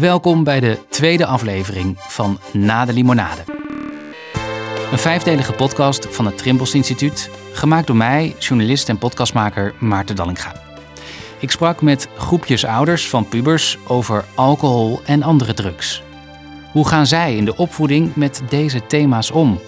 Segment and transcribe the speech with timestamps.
[0.00, 3.42] Welkom bij de tweede aflevering van Na de Limonade.
[4.92, 10.52] Een vijfdelige podcast van het Trimbos Instituut, gemaakt door mij, journalist en podcastmaker Maarten Dallinga.
[11.38, 16.02] Ik sprak met groepjes ouders van pubers over alcohol en andere drugs.
[16.72, 19.60] Hoe gaan zij in de opvoeding met deze thema's om?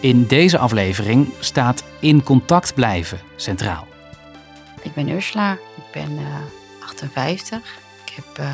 [0.00, 3.86] In deze aflevering staat in contact blijven centraal.
[4.82, 6.26] Ik ben Ursula, ik ben uh,
[6.86, 7.58] 58.
[8.04, 8.46] Ik heb uh,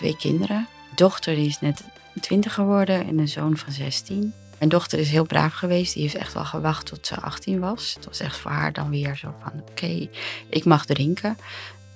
[0.00, 0.56] twee kinderen.
[0.56, 1.82] Een dochter die is net
[2.20, 4.32] 20 geworden en een zoon van 16.
[4.58, 5.94] Mijn dochter is heel braaf geweest.
[5.94, 7.94] Die heeft echt wel gewacht tot ze 18 was.
[7.94, 10.08] Het was echt voor haar dan weer zo van: oké,
[10.48, 11.36] ik mag drinken.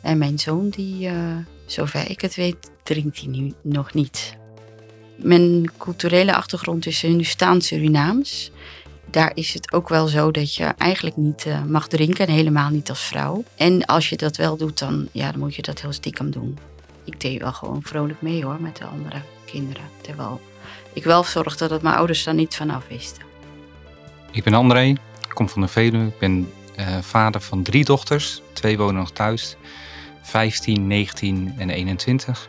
[0.03, 1.37] En mijn zoon, die, uh,
[1.67, 4.37] zover ik het weet, drinkt hij nu nog niet.
[5.17, 8.51] Mijn culturele achtergrond is nu staan Surinaams.
[9.11, 12.71] Daar is het ook wel zo dat je eigenlijk niet uh, mag drinken, en helemaal
[12.71, 13.45] niet als vrouw.
[13.57, 16.59] En als je dat wel doet, dan, ja, dan moet je dat heel stiekem doen.
[17.05, 19.85] Ik deed wel gewoon vrolijk mee hoor, met de andere kinderen.
[20.01, 20.41] Terwijl
[20.93, 23.23] ik wel zorgde dat mijn ouders daar niet vanaf wisten.
[24.31, 26.07] Ik ben André, ik kom van de Veluwe.
[26.07, 28.43] Ik ben uh, vader van drie dochters.
[28.53, 29.57] Twee wonen nog thuis.
[30.23, 32.49] 15, 19 en 21.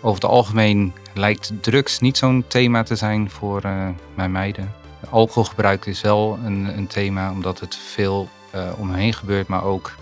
[0.00, 4.74] Over het algemeen lijkt drugs niet zo'n thema te zijn voor uh, mijn meiden.
[5.10, 9.48] Alcoholgebruik is wel een, een thema, omdat het veel uh, om me heen gebeurt.
[9.48, 9.94] Maar ook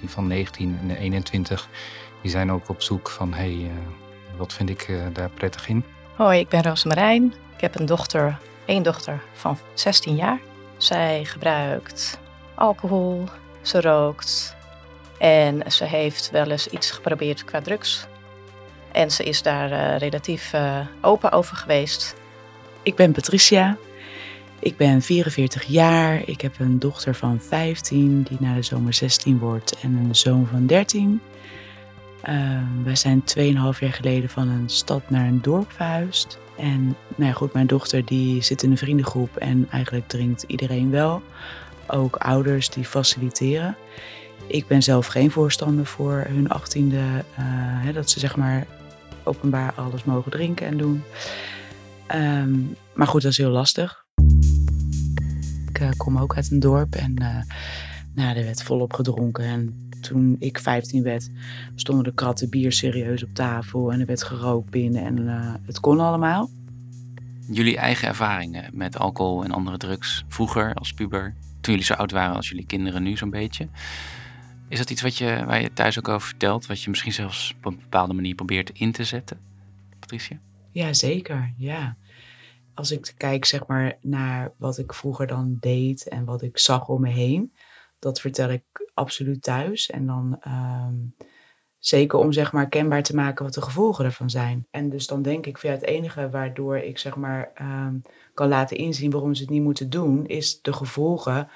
[0.00, 1.68] die van 19 en 21,
[2.22, 3.32] die zijn ook op zoek van...
[3.32, 3.70] hé, hey,
[4.36, 5.84] wat vind ik daar prettig in?
[6.16, 7.34] Hoi, ik ben Roosmarijn.
[7.54, 10.38] Ik heb een dochter, één dochter van 16 jaar.
[10.76, 12.18] Zij gebruikt
[12.54, 13.24] alcohol,
[13.62, 14.56] ze rookt
[15.18, 18.06] en ze heeft wel eens iets geprobeerd qua drugs.
[18.92, 22.14] En ze is daar uh, relatief uh, open over geweest.
[22.82, 23.76] Ik ben Patricia.
[24.58, 26.22] Ik ben 44 jaar.
[26.24, 30.46] Ik heb een dochter van 15 die na de zomer 16 wordt en een zoon
[30.50, 31.20] van 13.
[32.84, 33.42] Wij zijn 2,5
[33.80, 36.38] jaar geleden van een stad naar een dorp verhuisd.
[36.56, 36.84] En
[37.16, 41.22] nou ja, goed, mijn dochter die zit in een vriendengroep en eigenlijk drinkt iedereen wel.
[41.86, 43.76] Ook ouders die faciliteren.
[44.46, 47.14] Ik ben zelf geen voorstander voor hun achttiende, uh,
[47.84, 48.66] hè, dat ze zeg maar
[49.22, 51.02] openbaar alles mogen drinken en doen.
[52.14, 54.04] Um, maar goed, dat is heel lastig.
[55.68, 57.40] Ik uh, kom ook uit een dorp en uh,
[58.14, 59.44] nou, er werd volop gedronken.
[59.44, 61.30] En toen ik 15 werd,
[61.74, 65.80] stonden de kratten bier serieus op tafel en er werd gerookt binnen en uh, het
[65.80, 66.50] kon allemaal.
[67.50, 72.10] Jullie eigen ervaringen met alcohol en andere drugs vroeger als puber, toen jullie zo oud
[72.10, 73.68] waren als jullie kinderen nu zo'n beetje.
[74.68, 77.54] Is dat iets wat je, waar je thuis ook over vertelt, wat je misschien zelfs
[77.56, 79.40] op een bepaalde manier probeert in te zetten,
[79.98, 80.38] Patricia?
[80.70, 81.54] Ja, zeker.
[81.56, 81.96] Ja.
[82.74, 86.88] Als ik kijk zeg maar, naar wat ik vroeger dan deed en wat ik zag
[86.88, 87.52] om me heen,
[87.98, 89.90] dat vertel ik absoluut thuis.
[89.90, 91.14] En dan um,
[91.78, 94.66] zeker om zeg maar kenbaar te maken wat de gevolgen ervan zijn.
[94.70, 98.02] En dus dan denk ik, ja, het enige waardoor ik zeg maar um,
[98.34, 101.48] kan laten inzien waarom ze het niet moeten doen, is de gevolgen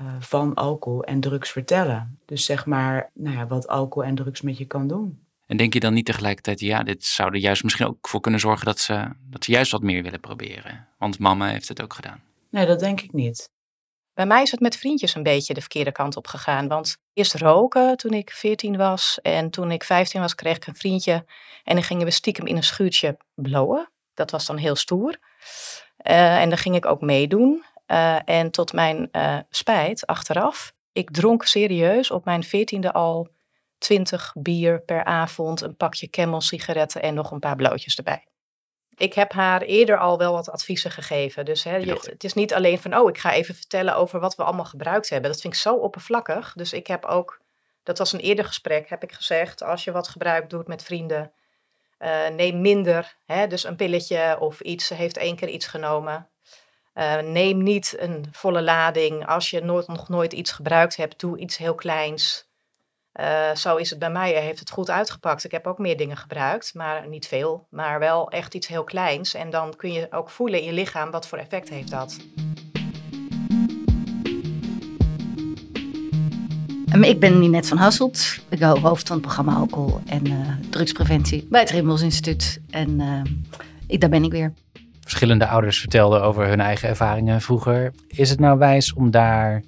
[0.00, 2.18] uh, van alcohol en drugs vertellen.
[2.24, 5.18] Dus zeg maar, nou ja, wat alcohol en drugs met je kan doen.
[5.46, 8.40] En denk je dan niet tegelijkertijd, ja, dit zou er juist misschien ook voor kunnen
[8.40, 10.86] zorgen dat ze, dat ze juist wat meer willen proberen?
[10.98, 12.20] Want mama heeft het ook gedaan.
[12.50, 13.50] Nee, dat denk ik niet.
[14.20, 16.68] Bij mij is het met vriendjes een beetje de verkeerde kant op gegaan.
[16.68, 19.18] Want eerst roken toen ik 14 was.
[19.22, 21.24] En toen ik 15 was, kreeg ik een vriendje.
[21.64, 23.90] En dan gingen we stiekem in een schuurtje blowen.
[24.14, 25.18] Dat was dan heel stoer.
[26.06, 27.64] Uh, en daar ging ik ook meedoen.
[27.86, 33.28] Uh, en tot mijn uh, spijt, achteraf, ik dronk serieus op mijn 14e al
[33.78, 38.29] 20 bier per avond, een pakje Camel sigaretten en nog een paar blootjes erbij.
[39.00, 41.44] Ik heb haar eerder al wel wat adviezen gegeven.
[41.44, 44.34] Dus hè, je, het is niet alleen van, oh, ik ga even vertellen over wat
[44.34, 45.30] we allemaal gebruikt hebben.
[45.30, 46.52] Dat vind ik zo oppervlakkig.
[46.56, 47.40] Dus ik heb ook,
[47.82, 51.32] dat was een eerder gesprek, heb ik gezegd, als je wat gebruikt doet met vrienden,
[51.98, 53.16] uh, neem minder.
[53.26, 56.28] Hè, dus een pilletje of iets, ze heeft één keer iets genomen.
[56.94, 59.26] Uh, neem niet een volle lading.
[59.26, 62.49] Als je nooit, nog nooit iets gebruikt hebt, doe iets heel kleins.
[63.20, 65.44] Uh, zo is het bij mij, heeft het goed uitgepakt.
[65.44, 67.66] Ik heb ook meer dingen gebruikt, maar niet veel.
[67.70, 69.34] Maar wel echt iets heel kleins.
[69.34, 72.16] En dan kun je ook voelen in je lichaam wat voor effect heeft dat.
[76.94, 78.38] Um, ik ben Ninette van Hasselt.
[78.48, 82.60] Ik ben hoofd van het programma Alcohol en uh, Drugspreventie bij het Rimmels Instituut.
[82.70, 83.22] En uh,
[83.86, 84.52] ik, daar ben ik weer.
[85.00, 87.92] Verschillende ouders vertelden over hun eigen ervaringen vroeger.
[88.08, 89.62] Is het nou wijs om daar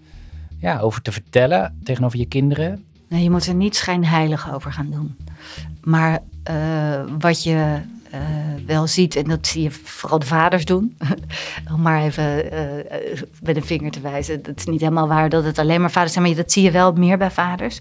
[0.58, 2.86] ja, over te vertellen tegenover je kinderen?
[3.12, 5.16] Nee, je moet er niet schijnheilig over gaan doen.
[5.82, 6.18] Maar
[6.50, 7.78] uh, wat je
[8.14, 8.20] uh,
[8.66, 10.96] wel ziet, en dat zie je vooral de vaders doen,
[11.74, 14.42] om maar even uh, met een vinger te wijzen.
[14.42, 16.70] Dat is niet helemaal waar dat het alleen maar vaders zijn, maar dat zie je
[16.70, 17.80] wel meer bij vaders.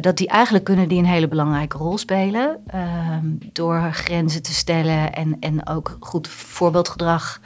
[0.00, 5.12] Dat die eigenlijk kunnen die een hele belangrijke rol spelen ehm, door grenzen te stellen
[5.12, 7.40] en, en ook goed voorbeeldgedrag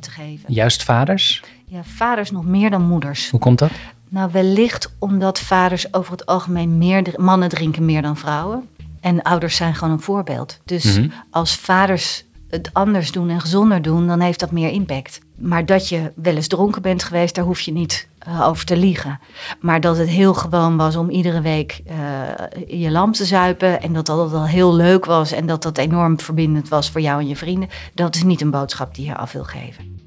[0.00, 0.52] te geven.
[0.52, 1.42] Juist vaders?
[1.66, 3.30] Ja, vaders nog meer dan moeders.
[3.30, 3.70] Hoe komt dat?
[4.14, 8.68] Nou, wellicht omdat vaders over het algemeen meer, mannen drinken meer dan vrouwen.
[9.00, 10.60] En ouders zijn gewoon een voorbeeld.
[10.64, 11.08] Dus mhm.
[11.30, 15.20] als vaders het anders doen en gezonder doen, dan heeft dat meer impact.
[15.36, 18.76] Maar dat je wel eens dronken bent geweest, daar hoef je niet uh, over te
[18.76, 19.20] liegen.
[19.60, 23.82] Maar dat het heel gewoon was om iedere week uh, je lamp te zuipen.
[23.82, 27.20] En dat dat al heel leuk was en dat dat enorm verbindend was voor jou
[27.20, 27.68] en je vrienden.
[27.94, 30.03] Dat is niet een boodschap die je af wil geven.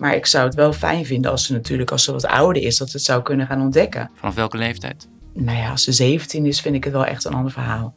[0.00, 2.76] Maar ik zou het wel fijn vinden als ze natuurlijk, als ze wat ouder is,
[2.76, 4.10] dat ze het zou kunnen gaan ontdekken.
[4.14, 5.08] Vanaf welke leeftijd?
[5.34, 7.94] Nou ja, als ze 17 is, vind ik het wel echt een ander verhaal.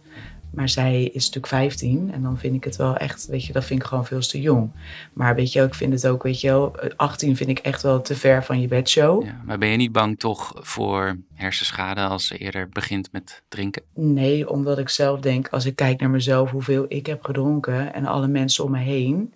[0.52, 3.66] Maar zij is natuurlijk 15 en dan vind ik het wel echt, weet je, dat
[3.66, 4.72] vind ik gewoon veel te jong.
[5.14, 8.02] Maar weet je, ik vind het ook, weet je wel, 18 vind ik echt wel
[8.02, 9.24] te ver van je bedshow.
[9.24, 13.82] Ja, maar ben je niet bang toch voor hersenschade als ze eerder begint met drinken?
[13.94, 18.06] Nee, omdat ik zelf denk, als ik kijk naar mezelf, hoeveel ik heb gedronken en
[18.06, 19.34] alle mensen om me heen.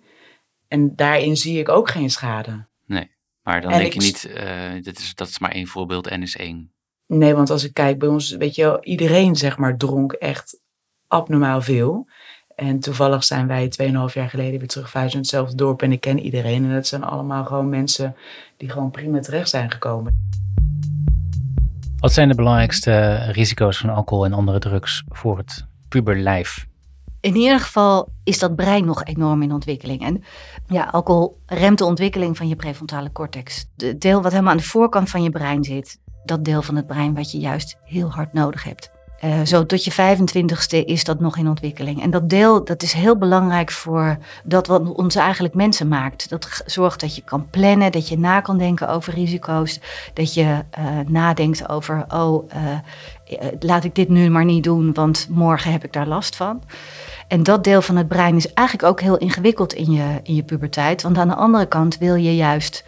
[0.68, 2.66] En daarin zie ik ook geen schade.
[2.86, 3.10] Nee,
[3.42, 6.36] maar dan denk je niet, uh, dit is, dat is maar één voorbeeld en is
[6.36, 6.72] één.
[7.06, 10.60] Nee, want als ik kijk bij ons, weet je wel, iedereen zeg maar dronk echt
[11.06, 12.08] abnormaal veel.
[12.54, 16.18] En toevallig zijn wij 2,5 jaar geleden weer terug in hetzelfde dorp en ik ken
[16.18, 16.64] iedereen.
[16.64, 18.16] En dat zijn allemaal gewoon mensen
[18.56, 20.26] die gewoon prima terecht zijn gekomen.
[21.98, 26.67] Wat zijn de belangrijkste risico's van alcohol en andere drugs voor het puberlijf?
[27.20, 30.02] In ieder geval is dat brein nog enorm in ontwikkeling.
[30.02, 30.24] En
[30.66, 33.66] ja, alcohol remt de ontwikkeling van je prefrontale cortex.
[33.76, 35.98] Het deel wat helemaal aan de voorkant van je brein zit.
[36.24, 38.90] Dat deel van het brein wat je juist heel hard nodig hebt.
[39.24, 42.02] Uh, zo tot je 25ste is dat nog in ontwikkeling.
[42.02, 46.28] En dat deel dat is heel belangrijk voor dat wat ons eigenlijk mensen maakt.
[46.28, 49.80] Dat zorgt dat je kan plannen, dat je na kan denken over risico's.
[50.14, 52.78] Dat je uh, nadenkt over, oh, uh,
[53.60, 56.62] laat ik dit nu maar niet doen, want morgen heb ik daar last van.
[57.28, 60.42] En dat deel van het brein is eigenlijk ook heel ingewikkeld in je, in je
[60.42, 61.02] puberteit.
[61.02, 62.84] Want aan de andere kant wil je juist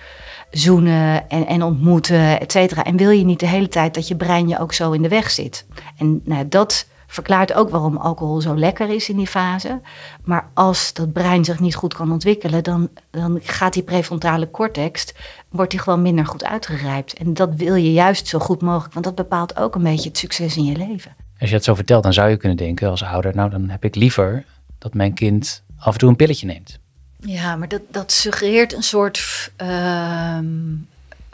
[0.50, 2.84] zoenen en, en ontmoeten, et cetera.
[2.84, 5.08] En wil je niet de hele tijd dat je brein je ook zo in de
[5.08, 5.66] weg zit.
[5.98, 9.80] En nou, dat verklaart ook waarom alcohol zo lekker is in die fase.
[10.24, 15.12] Maar als dat brein zich niet goed kan ontwikkelen, dan, dan gaat die prefrontale cortex,
[15.48, 17.12] wordt die gewoon minder goed uitgerijpt.
[17.12, 20.18] En dat wil je juist zo goed mogelijk, want dat bepaalt ook een beetje het
[20.18, 21.14] succes in je leven.
[21.40, 23.84] Als je het zo vertelt, dan zou je kunnen denken als ouder, nou dan heb
[23.84, 24.44] ik liever
[24.78, 26.78] dat mijn kind af en toe een pilletje neemt.
[27.20, 30.38] Ja, maar dat, dat suggereert een soort uh,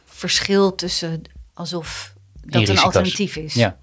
[0.04, 1.22] verschil tussen
[1.54, 2.14] alsof
[2.44, 3.54] dat een alternatief is.
[3.54, 3.76] Ja.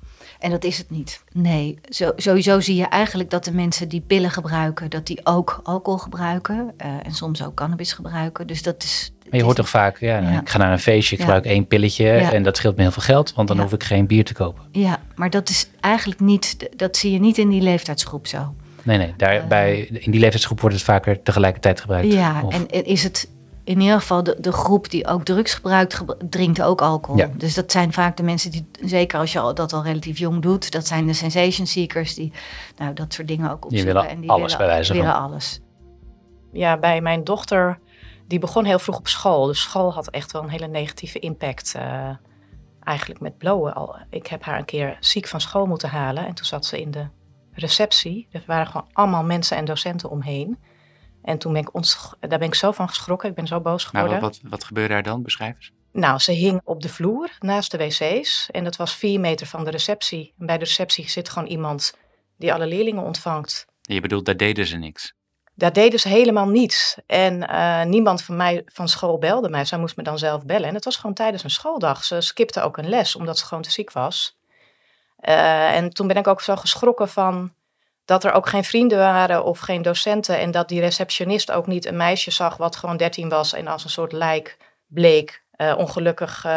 [0.43, 1.23] En dat is het niet.
[1.31, 5.59] Nee, zo, sowieso zie je eigenlijk dat de mensen die pillen gebruiken, dat die ook
[5.63, 8.47] alcohol gebruiken uh, en soms ook cannabis gebruiken.
[8.47, 9.13] Dus dat is.
[9.29, 11.67] Maar je hoort toch vaak, ja, ja, ik ga naar een feestje, ik gebruik één
[11.67, 14.33] pilletje en dat scheelt me heel veel geld, want dan hoef ik geen bier te
[14.33, 14.63] kopen.
[14.71, 18.53] Ja, maar dat is eigenlijk niet, dat zie je niet in die leeftijdsgroep zo.
[18.83, 19.13] Nee, nee.
[19.17, 22.13] Daarbij, in die leeftijdsgroep wordt het vaker tegelijkertijd gebruikt.
[22.13, 23.29] Ja, en is het
[23.63, 27.17] in ieder geval de, de groep die ook drugs gebruikt, drinkt ook alcohol.
[27.17, 27.29] Ja.
[27.37, 30.71] Dus dat zijn vaak de mensen die, zeker als je dat al relatief jong doet,
[30.71, 32.31] dat zijn de sensation seekers die
[32.77, 33.85] nou, dat soort dingen ook opzoeken.
[33.85, 35.21] Die willen en die alles willen, bij wijze van.
[35.21, 35.59] alles.
[36.51, 37.79] Ja, bij mijn dochter,
[38.27, 39.45] die begon heel vroeg op school.
[39.45, 41.73] Dus school had echt wel een hele negatieve impact.
[41.77, 42.09] Uh,
[42.83, 44.07] eigenlijk met blowen.
[44.09, 46.91] Ik heb haar een keer ziek van school moeten halen en toen zat ze in
[46.91, 47.05] de
[47.53, 48.27] receptie.
[48.31, 50.57] Er waren gewoon allemaal mensen en docenten omheen.
[51.23, 51.69] En toen ben ik
[52.19, 53.29] daar ben ik zo van geschrokken.
[53.29, 54.19] Ik ben zo boos geworden.
[54.19, 55.23] Nou, wat, wat gebeurde daar dan?
[55.23, 55.71] Beschrijf eens.
[55.91, 58.49] Nou, ze hing op de vloer naast de wc's.
[58.51, 60.33] En dat was vier meter van de receptie.
[60.39, 61.97] En bij de receptie zit gewoon iemand
[62.37, 63.65] die alle leerlingen ontvangt.
[63.81, 65.13] Je bedoelt, daar deden ze niks?
[65.55, 66.97] Daar deden ze helemaal niets.
[67.05, 69.65] En uh, niemand van mij van school belde mij.
[69.65, 70.67] Zij moest me dan zelf bellen.
[70.67, 72.03] En het was gewoon tijdens een schooldag.
[72.03, 74.37] Ze skipte ook een les, omdat ze gewoon te ziek was.
[75.21, 77.53] Uh, en toen ben ik ook zo geschrokken van
[78.05, 80.39] dat er ook geen vrienden waren of geen docenten.
[80.39, 83.83] En dat die receptionist ook niet een meisje zag wat gewoon 13 was en als
[83.83, 84.57] een soort lijk
[84.87, 85.41] bleek.
[85.57, 86.51] Uh, ongelukkig uh,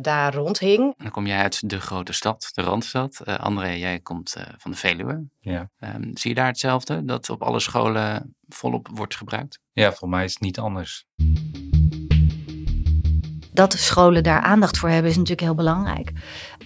[0.00, 0.94] daar rondhing.
[0.98, 3.20] Dan kom jij uit de grote stad, de Randstad.
[3.24, 5.24] Uh, André, jij komt van de Veluwe.
[5.40, 5.70] Ja.
[5.80, 9.60] Um, zie je daar hetzelfde, dat op alle scholen volop wordt gebruikt?
[9.72, 11.06] Ja, voor mij is het niet anders
[13.56, 16.12] dat de scholen daar aandacht voor hebben is natuurlijk heel belangrijk.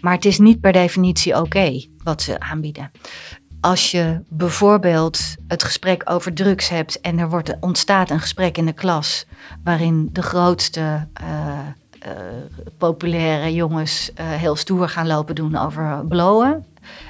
[0.00, 2.90] Maar het is niet per definitie oké wat ze aanbieden.
[3.60, 8.66] Als je bijvoorbeeld het gesprek over drugs hebt en er wordt, ontstaat een gesprek in
[8.66, 9.26] de klas
[9.64, 11.58] waarin de grootste uh,
[11.98, 12.10] eh,
[12.78, 16.64] populaire jongens eh, heel stoer gaan lopen doen over blowen.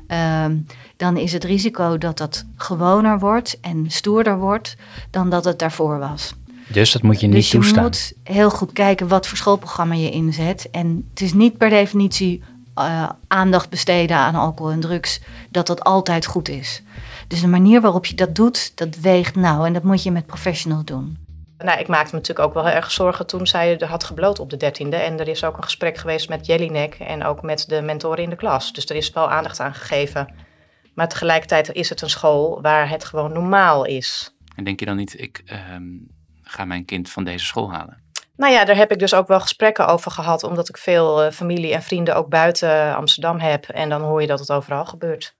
[0.06, 0.56] Ehm,
[0.96, 4.76] dan is het risico dat dat gewoner wordt en stoerder wordt
[5.10, 6.34] dan dat het daarvoor was.
[6.72, 7.82] Dus dat moet je niet dus je toestaan.
[7.82, 10.70] moet heel goed kijken wat voor schoolprogramma je inzet.
[10.70, 12.42] En het is niet per definitie
[12.74, 16.82] eh, aandacht besteden aan alcohol en drugs, dat dat altijd goed is.
[17.28, 20.26] Dus de manier waarop je dat doet, dat weegt nou en dat moet je met
[20.26, 21.18] professionals doen.
[21.58, 24.38] Nou, ik maakte me natuurlijk ook wel heel erg zorgen toen zij er had gebloot
[24.38, 24.96] op de dertiende.
[24.96, 28.30] En er is ook een gesprek geweest met Jellinek en ook met de mentoren in
[28.30, 28.72] de klas.
[28.72, 30.34] Dus er is wel aandacht aan gegeven.
[30.94, 34.34] Maar tegelijkertijd is het een school waar het gewoon normaal is.
[34.56, 35.84] En denk je dan niet, ik ehm,
[36.42, 38.02] ga mijn kind van deze school halen?
[38.40, 41.32] Nou ja, daar heb ik dus ook wel gesprekken over gehad, omdat ik veel eh,
[41.32, 43.68] familie en vrienden ook buiten Amsterdam heb.
[43.68, 45.36] En dan hoor je dat het overal gebeurt.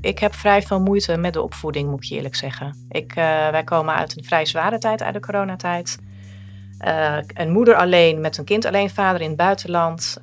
[0.00, 2.86] Ik heb vrij veel moeite met de opvoeding, moet ik je eerlijk zeggen.
[2.88, 5.98] Ik, eh, wij komen uit een vrij zware tijd, uit de coronatijd.
[6.78, 10.18] Eh, een moeder alleen met een kind alleen, vader in het buitenland.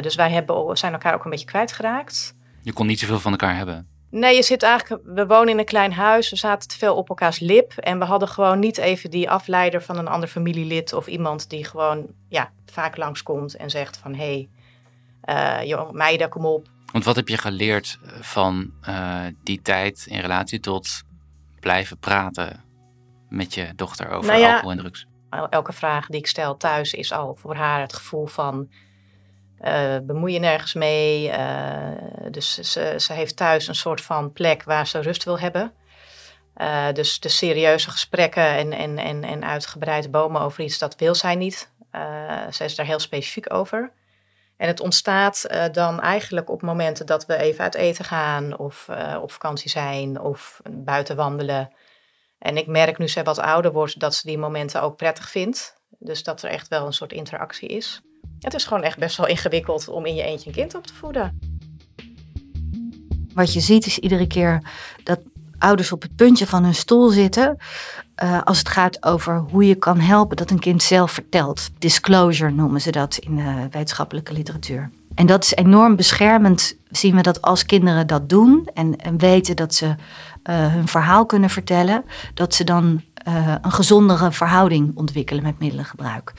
[0.00, 2.34] Dus wij hebben, zijn elkaar ook een beetje kwijtgeraakt.
[2.62, 3.93] Je kon niet zoveel van elkaar hebben.
[4.14, 5.02] Nee, je zit eigenlijk.
[5.04, 6.30] We wonen in een klein huis.
[6.30, 7.72] We zaten te veel op elkaars lip.
[7.72, 10.92] En we hadden gewoon niet even die afleider van een ander familielid.
[10.92, 14.48] Of iemand die gewoon ja, vaak langskomt en zegt van hé,
[15.24, 16.68] hey, uh, meiden, kom op.
[16.92, 21.02] Want wat heb je geleerd van uh, die tijd in relatie tot
[21.60, 22.64] blijven praten
[23.28, 25.06] met je dochter over nou ja, alcohol en drugs?
[25.50, 28.68] Elke vraag die ik stel thuis is al voor haar het gevoel van
[29.60, 31.28] uh, bemoei je nergens mee.
[31.28, 31.88] Uh,
[32.30, 35.72] dus ze, ze, heeft thuis een soort van plek waar ze rust wil hebben.
[36.56, 41.14] Uh, dus de serieuze gesprekken en, en, en, en uitgebreide bomen over iets, dat wil
[41.14, 41.72] zij niet.
[42.50, 43.92] zij is daar heel specifiek over.
[44.56, 48.88] En het ontstaat dan eigenlijk op momenten dat we even uit eten gaan of
[49.20, 51.72] op vakantie zijn of buiten wandelen.
[52.38, 55.82] En ik merk nu ze wat ouder wordt dat ze die momenten ook prettig vindt.
[55.98, 58.02] Dus dat er echt wel een soort interactie is.
[58.44, 60.94] Het is gewoon echt best wel ingewikkeld om in je eentje een kind op te
[60.94, 61.38] voeden.
[63.34, 64.62] Wat je ziet is iedere keer
[65.02, 65.20] dat
[65.58, 67.56] ouders op het puntje van hun stoel zitten.
[68.22, 71.70] Uh, als het gaat over hoe je kan helpen dat een kind zelf vertelt.
[71.78, 74.90] Disclosure noemen ze dat in de wetenschappelijke literatuur.
[75.14, 79.56] En dat is enorm beschermend, zien we dat als kinderen dat doen en, en weten
[79.56, 79.94] dat ze uh,
[80.72, 86.32] hun verhaal kunnen vertellen, dat ze dan uh, een gezondere verhouding ontwikkelen met middelengebruik.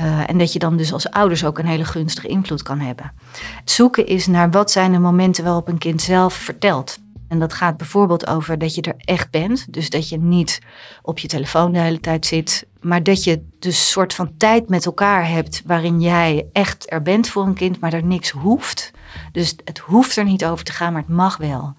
[0.00, 3.12] Uh, en dat je dan dus als ouders ook een hele gunstige invloed kan hebben.
[3.60, 6.98] Het zoeken is naar wat zijn de momenten waarop een kind zelf vertelt.
[7.28, 9.72] En dat gaat bijvoorbeeld over dat je er echt bent.
[9.72, 10.60] Dus dat je niet
[11.02, 12.66] op je telefoon de hele tijd zit.
[12.80, 17.28] Maar dat je dus soort van tijd met elkaar hebt waarin jij echt er bent
[17.28, 18.90] voor een kind, maar er niks hoeft.
[19.32, 21.74] Dus het hoeft er niet over te gaan, maar het mag wel.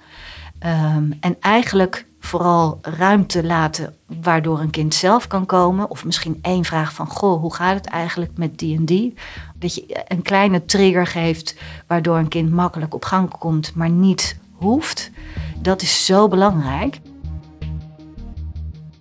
[0.66, 5.90] Um, en eigenlijk vooral ruimte laten waardoor een kind zelf kan komen.
[5.90, 9.14] Of misschien één vraag van, goh, hoe gaat het eigenlijk met die en die?
[9.56, 11.56] Dat je een kleine trigger geeft
[11.88, 15.12] waardoor een kind makkelijk op gang komt, maar niet hoeft.
[15.62, 17.00] Dat is zo belangrijk.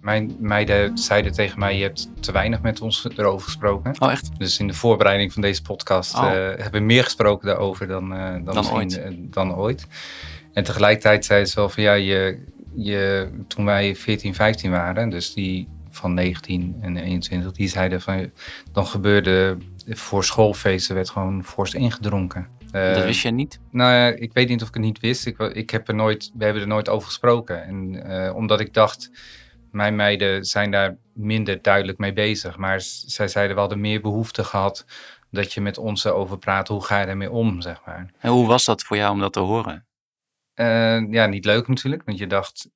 [0.00, 3.94] Mijn meiden zeiden tegen mij, je hebt te weinig met ons erover gesproken.
[3.98, 4.30] Oh echt?
[4.38, 6.22] Dus in de voorbereiding van deze podcast Oh.
[6.22, 8.98] uh, hebben we meer gesproken daarover dan, uh, dan, Dan ooit.
[8.98, 9.86] eh, dan ooit.
[10.52, 12.44] En tegelijkertijd zeiden ze wel van ja, je,
[12.76, 18.30] je, toen wij 14, 15 waren, dus die van 19 en 21, die zeiden van
[18.72, 19.56] dan gebeurde
[19.88, 22.48] voor schoolfeesten werd gewoon forst ingedronken.
[22.72, 23.60] Uh, Dat wist je niet?
[23.70, 25.26] Nou ja, ik weet niet of ik het niet wist.
[25.26, 27.64] Ik, ik heb er nooit, we hebben er nooit over gesproken.
[27.64, 29.10] En uh, omdat ik dacht,
[29.70, 32.56] mijn meiden zijn daar minder duidelijk mee bezig.
[32.56, 34.84] Maar zij zeiden, we hadden meer behoefte gehad
[35.30, 36.68] dat je met ons erover praat.
[36.68, 38.10] Hoe ga je daarmee om, zeg maar.
[38.18, 39.85] En hoe was dat voor jou om dat te horen?
[40.56, 42.02] Uh, ja, niet leuk natuurlijk.
[42.04, 42.70] Want je dacht,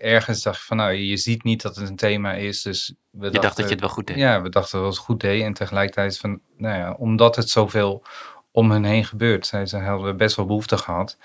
[0.00, 2.62] ergens dacht je van, nou, je ziet niet dat het een thema is.
[2.62, 4.16] Dus we je dachten, dacht dat je het wel goed deed?
[4.16, 5.46] Ja, we dachten dat het goed deden.
[5.46, 8.02] En tegelijkertijd van, nou ja, omdat het zoveel
[8.50, 9.46] om hen heen gebeurt.
[9.46, 11.18] Zij ze hadden we best wel behoefte gehad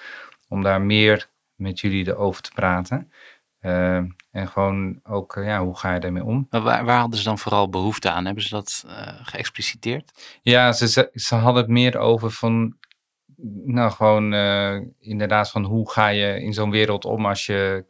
[0.47, 3.11] om daar meer met jullie over te praten.
[3.61, 3.95] Uh,
[4.31, 6.47] en gewoon ook, ja, hoe ga je daarmee om?
[6.49, 8.25] Maar waar, waar, hadden ze dan vooral behoefte aan?
[8.25, 10.39] Hebben ze dat uh, geëxpliciteerd?
[10.41, 12.75] Ja, ze, ze, ze, hadden het meer over van,
[13.65, 17.85] nou gewoon uh, inderdaad van hoe ga je in zo'n wereld om als je,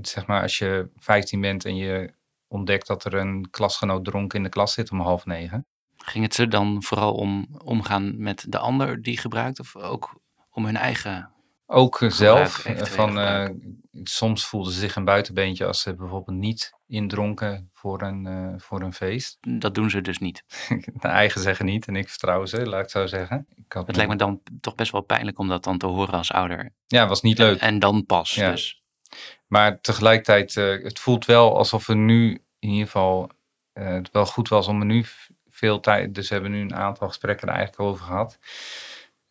[0.00, 2.12] zeg maar, als je 15 bent en je
[2.48, 5.66] ontdekt dat er een klasgenoot dronken in de klas zit om half negen.
[5.96, 10.20] Ging het ze dan vooral om omgaan met de ander die gebruikt of ook
[10.50, 11.31] om hun eigen
[11.72, 12.54] ook zelf.
[12.54, 13.48] Gebruik, van, uh,
[14.02, 18.80] soms voelden ze zich een buitenbeentje als ze bijvoorbeeld niet indronken voor een, uh, voor
[18.80, 19.38] een feest.
[19.40, 20.44] Dat doen ze dus niet.
[21.02, 23.46] de eigen zeggen niet en ik vertrouw ze, laat ik zo zeggen.
[23.56, 26.32] Ik het lijkt me dan toch best wel pijnlijk om dat dan te horen als
[26.32, 26.72] ouder.
[26.86, 27.60] Ja, was niet leuk.
[27.60, 28.50] En, en dan pas ja.
[28.50, 28.82] dus.
[29.46, 33.30] Maar tegelijkertijd, uh, het voelt wel alsof we nu in ieder geval
[33.72, 35.04] eh, het wel goed was om er nu
[35.50, 36.14] veel tijd...
[36.14, 38.38] Dus we hebben nu een aantal gesprekken er eigenlijk over gehad.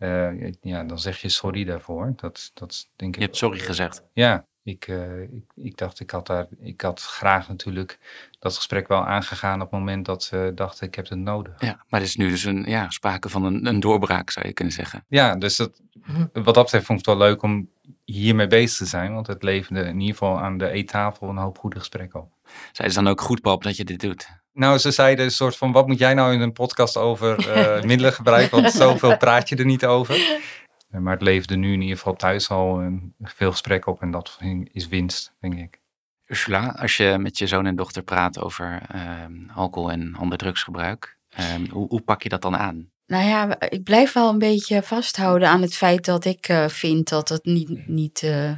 [0.02, 2.14] Eh, ja, dan zeg je sorry daarvoor.
[2.16, 3.20] Dat, dat denk ik...
[3.20, 4.04] Je hebt sorry gezegd.
[4.14, 8.00] Ja, ik, eh, ik, ik dacht, ik had, daar, ik had graag natuurlijk
[8.40, 11.62] dat gesprek wel aangegaan op het moment dat ze dachten, ik heb het nodig.
[11.62, 14.54] Ja, maar er is nu dus een, ja, sprake van een, een doorbraak, zou je
[14.54, 15.06] kunnen zeggen.
[15.08, 15.82] Ja, dus dat,
[16.34, 17.70] wat dat betreft vond ik het wel leuk om
[18.12, 19.14] hiermee bezig te zijn.
[19.14, 22.34] Want het leverde in ieder geval aan de eettafel een hoop goede gesprekken op.
[22.72, 24.28] Zeiden ze dan ook goed, pap, dat je dit doet?
[24.54, 27.84] Nou, ze zeiden een soort van, wat moet jij nou in een podcast over eh,
[27.90, 28.62] middelen gebruiken?
[28.62, 30.40] Want zoveel praat je er niet over.
[30.90, 34.02] Maar het leverde nu in ieder geval thuis al een, veel gesprekken op.
[34.02, 34.40] En dat
[34.72, 35.80] is winst, denk ik.
[36.28, 41.18] Ursula, als je met je zoon en dochter praat over ehm, alcohol en ander drugsgebruik,
[41.30, 42.91] ehm, hoe, hoe pak je dat dan aan?
[43.12, 47.10] Nou ja, ik blijf wel een beetje vasthouden aan het feit dat ik eh, vind
[47.10, 48.52] dat het niet, niet, eh,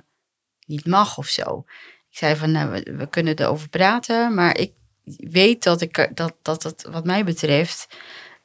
[0.66, 1.64] niet mag of zo.
[2.10, 4.72] Ik zei van, nou, we, we kunnen erover praten, maar ik
[5.18, 7.88] weet dat, ik, dat, dat het wat mij betreft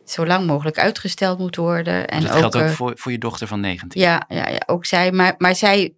[0.04, 2.08] zo lang mogelijk uitgesteld moet worden.
[2.08, 4.00] En dat geldt ook eh, voor, voor je dochter van 19.
[4.00, 5.12] Ja, ja, ja, ook zij.
[5.12, 5.94] Maar, maar zij,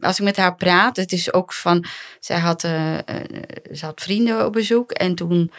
[0.00, 1.84] als ik met haar praat, het is ook van,
[2.20, 2.98] zij had, eh,
[3.72, 5.50] ze had vrienden op bezoek en toen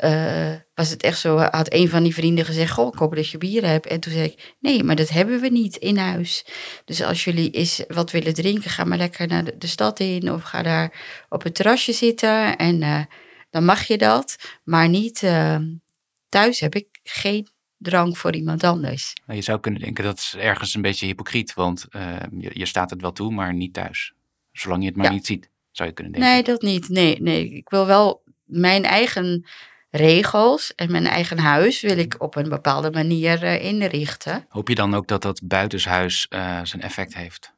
[0.00, 3.28] eh, was het echt zo, had een van die vrienden gezegd, goh, ik hoop dat
[3.28, 3.86] je bier hebt.
[3.86, 6.44] En toen zei ik, nee, maar dat hebben we niet in huis.
[6.84, 10.32] Dus als jullie eens wat willen drinken, ga maar lekker naar de, de stad in
[10.32, 10.92] of ga daar
[11.28, 13.00] op het terrasje zitten en eh,
[13.50, 14.36] dan mag je dat.
[14.64, 15.56] Maar niet, eh,
[16.28, 19.12] thuis heb ik geen drank voor iemand anders.
[19.26, 22.66] Nou, Je zou kunnen denken dat is ergens een beetje hypocriet, want ehm, je, je
[22.66, 24.12] staat het wel toe, maar niet thuis.
[24.52, 25.12] Zolang je het maar Ja.
[25.12, 26.30] niet ziet, zou je kunnen denken.
[26.32, 26.88] Nee, dat niet.
[26.88, 27.50] Nee, nee.
[27.50, 29.46] Ik wil wel mijn eigen
[29.90, 34.46] regels en mijn eigen huis wil ik op een bepaalde manier eh, inrichten.
[34.48, 37.52] Hoop je dan ook dat dat buitenshuis eh, zijn effect heeft?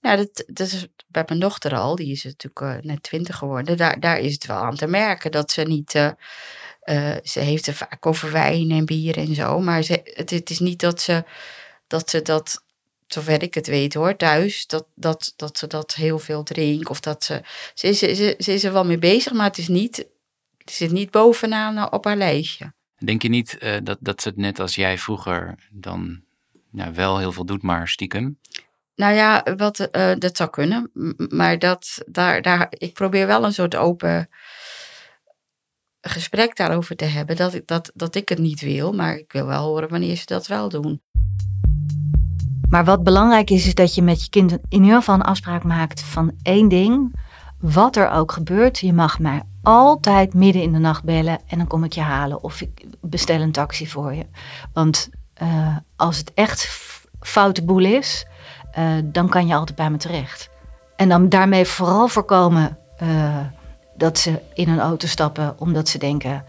[0.00, 1.96] Nou, dat, dat is bij mijn dochter al.
[1.96, 3.76] Die is natuurlijk eh, net twintig geworden.
[3.76, 5.90] Daar, daar is het wel aan te merken dat ze niet...
[7.22, 9.60] ze heeft er vaak over wijn en bier en zo.
[9.60, 11.24] Maar ze, het, het is niet dat ze
[11.86, 12.62] dat, ze dat
[13.06, 16.88] zover ik het weet hoor, thuis, dat, dat, dat ze dat heel veel drinkt.
[16.88, 17.40] Of dat ze,
[17.74, 20.06] ze, is, ze, ze is er wel mee bezig, maar het is niet,
[20.64, 22.72] het zit niet bovenaan eh, op haar lijstje.
[22.98, 26.22] Denk je niet eh, dat, dat ze het net als jij vroeger dan
[26.70, 28.38] nou, wel heel veel doet, maar stiekem?
[28.96, 30.90] Nou ja, wat, eh, dat zou kunnen.
[31.28, 34.28] Maar dat, daar, daar, ik probeer wel een soort open
[36.00, 37.36] gesprek daarover te hebben.
[37.36, 40.26] Dat ik, dat, dat ik het niet wil, maar ik wil wel horen wanneer ze
[40.26, 41.02] dat wel doen.
[42.68, 45.64] Maar wat belangrijk is, is dat je met je kind in ieder geval een afspraak
[45.64, 47.22] maakt van één ding.
[47.72, 51.66] Wat er ook gebeurt, je mag mij altijd midden in de nacht bellen en dan
[51.66, 54.26] kom ik je halen of ik bestel een taxi voor je.
[54.72, 56.68] Want eh, als het echt
[57.20, 58.26] foute boel is,
[58.72, 60.50] eh, dan kan je altijd bij me terecht.
[60.96, 63.38] En dan daarmee vooral voorkomen eh,
[63.96, 66.44] dat ze in een auto stappen omdat ze denken: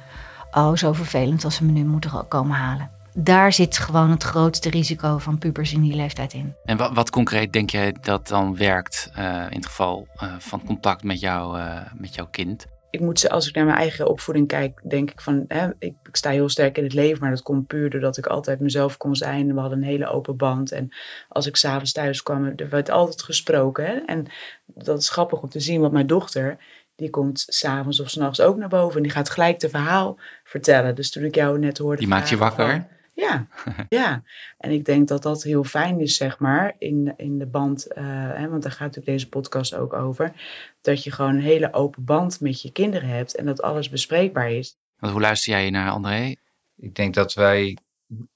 [0.52, 2.95] oh, zo vervelend als ze me nu moeten komen halen.
[3.18, 6.56] Daar zit gewoon het grootste risico van pubers in die leeftijd in.
[6.66, 10.66] En wat, wat concreet denk jij dat dan werkt eh, in het geval eh, van
[10.66, 12.66] contact met, jou, eh, met jouw kind?
[12.96, 15.94] ik moet ze, als ik naar mijn eigen opvoeding kijk, denk ik van, hè, ik,
[16.04, 18.98] ik sta heel sterk in het leven, maar dat komt puur doordat ik altijd mezelf
[18.98, 19.54] kon zijn.
[19.54, 20.72] We hadden een hele open band.
[20.72, 20.90] En
[21.30, 23.86] als ik s'avonds thuis kwam, er werd altijd gesproken.
[23.86, 23.94] Hè?
[24.06, 24.26] En
[24.66, 26.58] dat is grappig om te zien, want mijn dochter,
[26.96, 30.96] die komt s'avonds of s'nachts ook naar boven en die gaat gelijk het verhaal vertellen.
[30.96, 31.98] Dus toen ik jou net hoorde.
[31.98, 32.72] Die maakt je wakker?
[32.72, 33.48] van- ja,
[33.90, 34.24] ja.
[34.58, 37.94] En ik denk dat dat heel fijn is, zeg maar, in, in de band.
[37.94, 40.34] eh, hè, want daar gaat natuurlijk deze podcast ook over.
[40.82, 44.52] Dat je gewoon een hele open band met je kinderen hebt en dat alles bespreekbaar
[44.52, 44.78] is.
[45.00, 46.36] Want hoe luister jij naar André?
[46.78, 47.78] Ik denk dat wij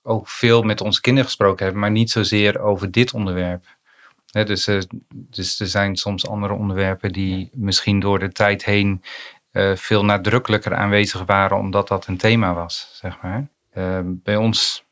[0.02, 3.66] ook veel met onze kinderen gesproken hebben, maar niet zozeer over dit onderwerp.
[4.32, 9.04] Hè, dus, eh, dus er zijn soms andere onderwerpen die misschien door de tijd heen
[9.52, 13.48] eh, veel nadrukkelijker aanwezig waren, omdat dat een thema was, zeg maar.
[13.80, 14.86] Eh, bij ons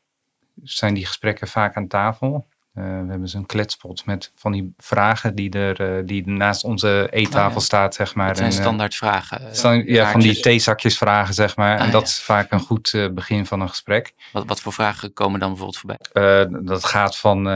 [0.62, 2.48] zijn die gesprekken vaak aan tafel.
[2.78, 7.08] Eh, we hebben zo'n kletspot met van die vragen die er eh, die naast onze
[7.10, 7.60] eettafel Oh ja.
[7.60, 8.26] staat, zeg maar.
[8.28, 9.40] Dat zijn En, eh, standaard vragen.
[9.86, 11.78] ja, van die theezakjes vragen, zeg maar.
[11.78, 12.06] Ah, en dat ja.
[12.06, 14.12] is vaak een goed begin van een gesprek.
[14.32, 16.62] Wat, wat voor vragen komen dan bijvoorbeeld voorbij?
[16.64, 17.46] Dat gaat van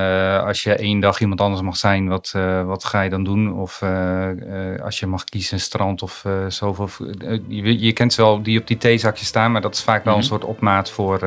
[0.46, 2.30] als je één dag iemand anders mag zijn, wat,
[2.64, 3.52] wat ga je dan doen?
[3.52, 3.82] Of
[4.82, 6.88] als je mag kiezen, strand of zoveel.
[7.48, 10.12] je, je kent ze wel die op die theezakjes staan, maar dat is vaak wel
[10.12, 10.22] Mhm.
[10.22, 11.20] een soort opmaat voor,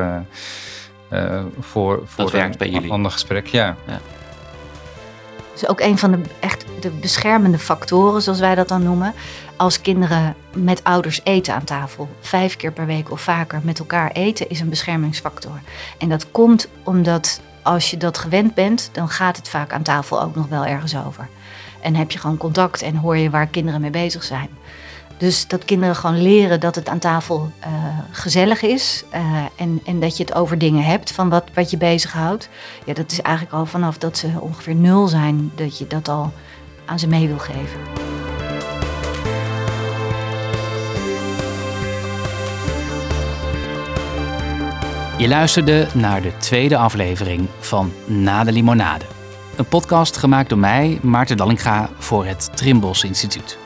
[1.60, 2.90] voor, voor Dat werkt een bij jullie.
[2.92, 3.46] ander gesprek.
[3.46, 3.76] Ja.
[5.52, 9.14] Dus ook een van de echt de beschermende factoren, zoals wij dat dan noemen.
[9.56, 14.10] Als kinderen met ouders eten aan tafel, vijf keer per week of vaker met elkaar
[14.10, 15.60] eten, is een beschermingsfactor.
[15.98, 20.22] En dat komt omdat als je dat gewend bent, dan gaat het vaak aan tafel
[20.22, 21.28] ook nog wel ergens over.
[21.80, 24.48] En heb je gewoon contact en hoor je waar kinderen mee bezig zijn.
[25.18, 27.66] Dus dat kinderen gewoon leren dat het aan tafel uh,
[28.10, 29.04] gezellig is.
[29.14, 32.48] Uh, en, en dat je het over dingen hebt van wat, wat je bezighoudt.
[32.84, 36.32] Ja, dat is eigenlijk al vanaf dat ze ongeveer nul zijn, dat je dat al
[36.84, 37.80] aan ze mee wil geven.
[45.18, 49.04] Je luisterde naar de tweede aflevering van Na de Limonade.
[49.56, 53.65] Een podcast gemaakt door mij, Maarten Dallinga, voor het Trimbos Instituut.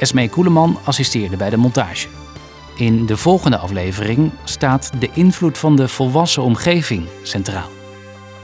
[0.00, 2.08] Esmee Koeleman assisteerde bij de montage.
[2.76, 7.68] In de volgende aflevering staat de invloed van de volwassen omgeving centraal.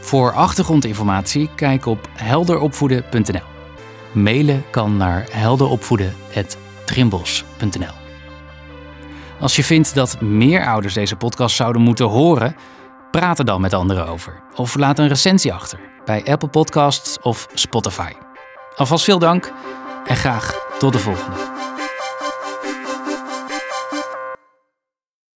[0.01, 3.45] Voor achtergrondinformatie kijk op helderopvoeden.nl.
[4.13, 7.95] Mailen kan naar helderopvoeden.trimbos.nl.
[9.41, 12.57] Als je vindt dat meer ouders deze podcast zouden moeten horen,
[13.11, 14.43] praat er dan met anderen over.
[14.55, 18.13] Of laat een recensie achter bij Apple Podcasts of Spotify.
[18.77, 19.53] Alvast veel dank
[20.07, 21.76] en graag tot de volgende.